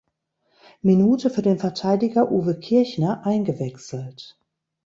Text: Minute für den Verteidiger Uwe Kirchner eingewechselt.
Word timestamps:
Minute 0.81 1.29
für 1.29 1.43
den 1.43 1.59
Verteidiger 1.59 2.31
Uwe 2.31 2.57
Kirchner 2.59 3.23
eingewechselt. 3.23 4.35